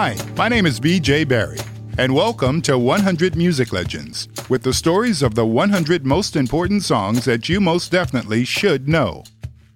[0.00, 1.58] Hi, my name is BJ Barry,
[1.98, 7.24] and welcome to 100 Music Legends, with the stories of the 100 most important songs
[7.24, 9.24] that you most definitely should know.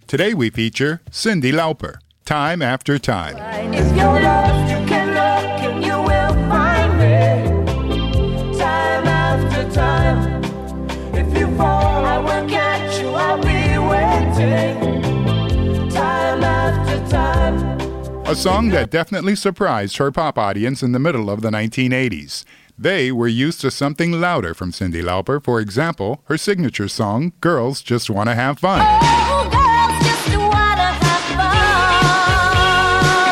[0.07, 3.37] Today we feature Cyndi Lauper, Time After Time.
[18.33, 22.47] A song that definitely surprised her pop audience in the middle of the 1980s.
[22.79, 25.45] They were used to something louder from Cyndi Lauper.
[25.45, 28.81] For example, her signature song, Girls Just Wanna Have Fun.
[28.81, 29.51] Oh,
[30.49, 31.23] wanna have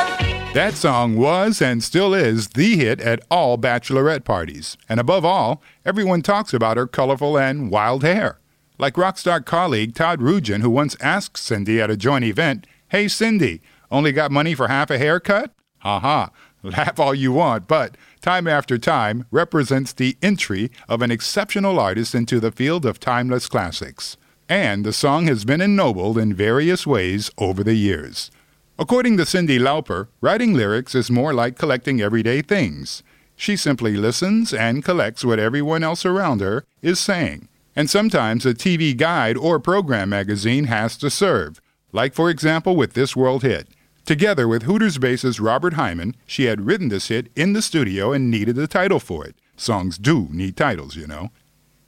[0.05, 0.53] fun.
[0.53, 4.77] That song was and still is the hit at all bachelorette parties.
[4.87, 8.39] And above all, everyone talks about her colorful and wild hair.
[8.77, 13.07] Like rock star colleague Todd Rundgren, who once asked Cyndi at a joint event, Hey
[13.07, 15.53] Cyndi, only got money for half a haircut?
[15.79, 16.31] Ha ha.
[16.63, 22.15] Laugh all you want, but Time After Time represents the entry of an exceptional artist
[22.15, 24.19] into the field of timeless classics.
[24.49, 28.31] And the song has been ennobled in various ways over the years.
[28.79, 33.03] According to Cyndi Lauper, writing lyrics is more like collecting everyday things.
[33.37, 37.49] She simply listens and collects what everyone else around her is saying.
[37.75, 41.61] And sometimes a TV guide or program magazine has to serve,
[41.93, 43.69] like for example with this world hit.
[44.05, 48.31] Together with Hooters bassist Robert Hyman, she had written this hit in the studio and
[48.31, 49.37] needed a title for it.
[49.57, 51.31] Songs do need titles, you know.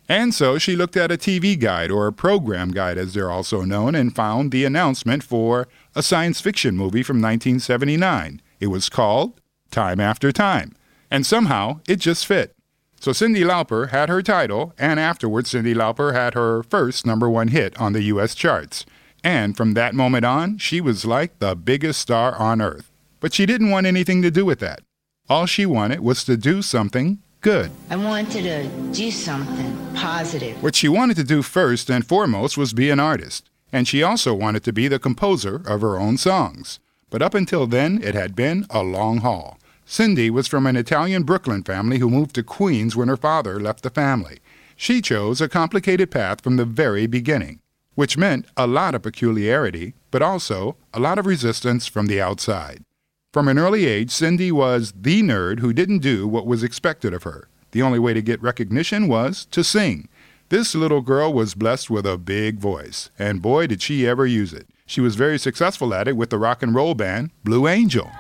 [0.09, 3.63] And so she looked at a TV guide, or a program guide as they're also
[3.63, 8.43] known, and found the announcement for a science fiction movie from 1979.
[8.61, 9.41] It was called
[9.71, 10.75] Time After Time.
[11.11, 12.55] And somehow it just fit.
[13.01, 17.49] So Cyndi Lauper had her title, and afterwards Cyndi Lauper had her first number one
[17.49, 18.87] hit on the US charts.
[19.25, 22.91] And from that moment on, she was like the biggest star on earth.
[23.21, 24.81] But she didn't want anything to do with that.
[25.29, 27.71] All she wanted was to do something good.
[27.91, 30.63] I wanted to do something positive.
[30.63, 34.35] What she wanted to do first and foremost was be an artist, and she also
[34.35, 36.81] wanted to be the composer of her own songs.
[37.11, 39.59] But up until then, it had been a long haul.
[39.87, 43.83] Cyndi was from an Italian Brooklyn family who moved to Queens when her father left
[43.83, 44.39] the family.
[44.77, 47.61] She chose a complicated path from the very beginning,
[47.95, 52.85] which meant a lot of peculiarity, but also a lot of resistance from the outside.
[53.33, 57.23] From an early age, Cyndi was the nerd who didn't do what was expected of
[57.23, 57.49] her.
[57.71, 60.09] The only way to get recognition was to sing.
[60.51, 64.53] This little girl was blessed with a big voice, and boy did she ever use
[64.53, 64.69] it.
[64.85, 68.11] She was very successful at it with the rock and roll band Blue Angel.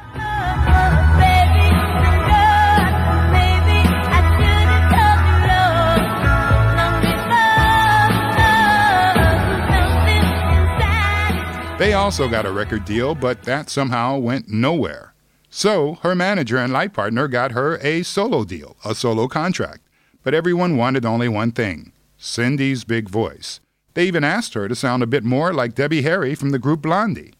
[11.82, 15.14] They also got a record deal, but that somehow went nowhere.
[15.50, 19.80] So her manager and life partner got her a solo deal, a solo contract.
[20.22, 23.58] But everyone wanted only one thing Cyndi's big voice.
[23.94, 26.82] They even asked her to sound a bit more like Debbie Harry from the group
[26.82, 27.34] Blondie.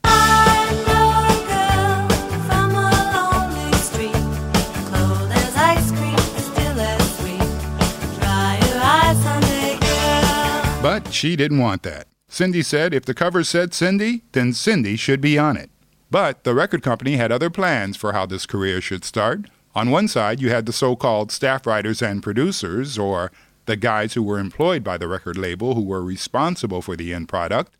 [10.82, 12.08] But she didn't want that.
[12.32, 15.68] Cyndi said if the cover said Cyndi, then Cyndi should be on it.
[16.10, 19.50] But the record company had other plans for how this career should start.
[19.74, 23.30] On one side, you had the so called staff writers and producers, or
[23.66, 27.28] the guys who were employed by the record label who were responsible for the end
[27.28, 27.70] product.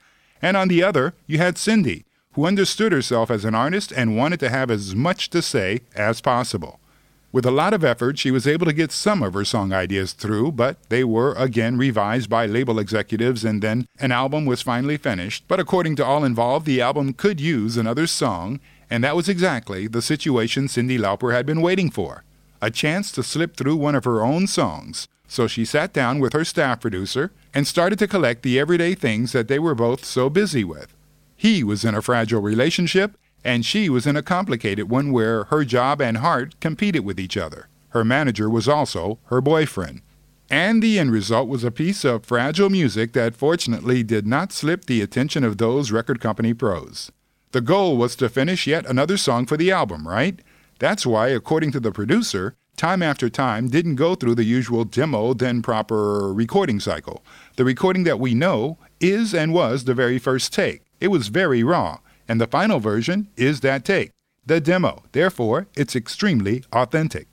[0.43, 4.41] And on the other, you had Cyndi, who understood herself as an artist and wanted
[4.41, 6.79] to have as much to say as possible.
[7.33, 10.13] With a lot of effort, she was able to get some of her song ideas
[10.13, 14.99] through, but they were again revised by label executives, and then an album was finally
[14.99, 15.45] finished.
[15.49, 19.87] But according to all involved, the album could use another song, and that was exactly
[19.87, 22.23] the situation Cyndi Lauper had been waiting for
[22.61, 25.09] a chance to slip through one of her own songs.
[25.27, 29.33] So she sat down with her staff producer and started to collect the everyday things
[29.33, 30.95] that they were both so busy with.
[31.35, 35.65] He was in a fragile relationship, and she was in a complicated one where her
[35.65, 37.69] job and heart competed with each other.
[37.91, 40.03] Her manager was also her boyfriend.
[40.51, 44.85] And the end result was a piece of fragile music that fortunately did not slip
[44.85, 47.11] the attention of those record company pros.
[47.53, 50.41] The goal was to finish yet another song for the album, right?
[50.79, 55.35] That's why, according to the producer, Time After Time didn't go through the usual demo,
[55.35, 57.23] then proper recording cycle.
[57.57, 60.83] The recording that we know is and was the very first take.
[61.01, 64.11] It was very raw, and the final version is that take,
[64.45, 65.03] the demo.
[65.13, 67.29] Therefore, it's extremely authentic.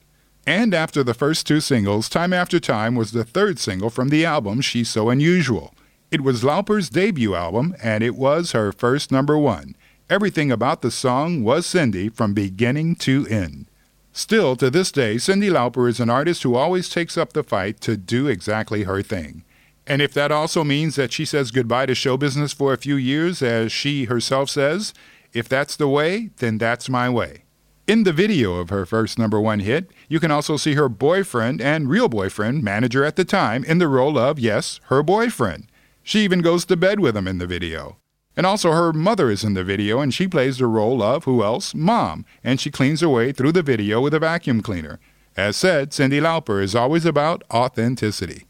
[0.45, 4.25] And after the first two singles, Time After Time was the third single from the
[4.25, 5.75] album She's So Unusual.
[6.12, 9.75] It was Lauper's debut album, and it was her first number one.
[10.09, 13.68] Everything about the song was Cyndi from beginning to end.
[14.12, 17.80] Still, to this day, Cyndi Lauper is an artist who always takes up the fight
[17.81, 19.44] to do exactly her thing.
[19.89, 22.95] And if that also means that she says goodbye to show business for a few
[22.95, 24.94] years, as she herself says,
[25.33, 27.45] if that's the way, then that's my way.
[27.88, 31.59] In the video of her first number one hit, you can also see her boyfriend
[31.59, 35.65] and real boyfriend, manager at the time, in the role of, yes, her boyfriend.
[36.03, 37.97] She even goes to bed with him in the video.
[38.38, 41.44] And also, her mother is in the video, and she plays the role of, who
[41.44, 41.74] else?
[41.74, 45.00] Mom, and she cleans her way through the video with a vacuum cleaner.
[45.36, 48.45] As said, Cyndi Lauper is always about authenticity.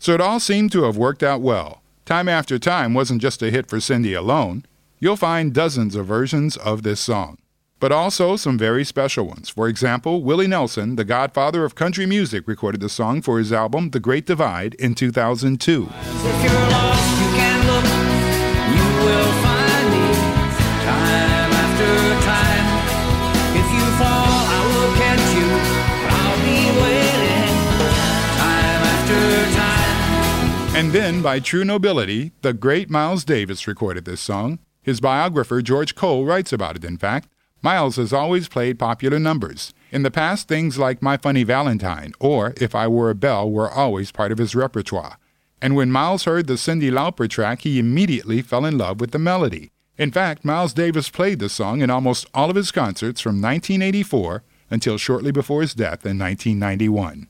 [0.00, 1.82] So it all seemed to have worked out well.
[2.04, 4.64] Time After Time wasn't just a hit for Cyndi alone.
[4.98, 7.38] You'll find dozens of versions of this song,
[7.80, 9.48] but also some very special ones.
[9.48, 13.90] For example, Willie Nelson, the godfather of country music, recorded the song for his album
[13.90, 15.88] The Great Divide in 2002.
[30.78, 34.60] And then, by true nobility, the great Miles Davis recorded this song.
[34.80, 37.28] His biographer, George Cole, writes about it, in fact.
[37.62, 39.74] Miles has always played popular numbers.
[39.90, 43.68] In the past, things like My Funny Valentine or If I Were a Bell were
[43.68, 45.18] always part of his repertoire.
[45.60, 49.18] And when Miles heard the Cyndi Lauper track, he immediately fell in love with the
[49.18, 49.72] melody.
[49.96, 54.44] In fact, Miles Davis played the song in almost all of his concerts from 1984
[54.70, 57.26] until shortly before his death in 1991.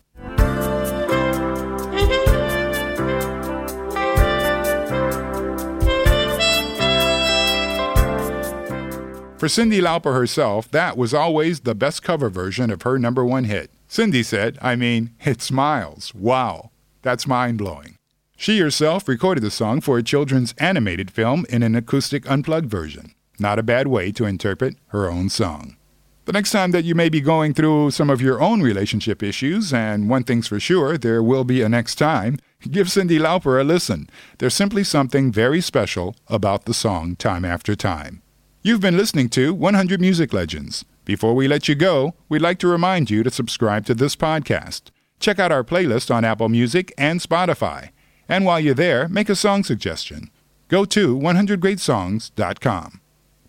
[9.39, 13.45] For Cyndi Lauper herself, that was always the best cover version of her number one
[13.45, 13.71] hit.
[13.89, 16.13] Cyndi said, I mean, it's Miles.
[16.13, 16.73] Wow.
[17.03, 17.95] That's mind blowing.
[18.37, 23.15] She herself recorded the song for a children's animated film in an acoustic unplugged version.
[23.39, 25.77] Not a bad way to interpret her own song.
[26.25, 29.73] The next time that you may be going through some of your own relationship issues,
[29.73, 32.39] and one thing's for sure, there will be a next time,
[32.69, 34.11] give Cyndi Lauper a listen.
[34.39, 38.23] There's simply something very special about the song Time After Time.
[38.69, 40.85] You've been listening to 100 Music Legends.
[41.07, 44.91] Before we let you go, we'd like to remind you to subscribe to this podcast.
[45.19, 47.93] Check out our playlist on Apple Music and Spotify.
[48.29, 50.29] And while you're there, make a song suggestion.
[50.69, 53.01] Go to 100greatsongs.com.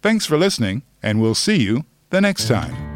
[0.01, 2.88] Thanks for listening, and we'll see you the next time.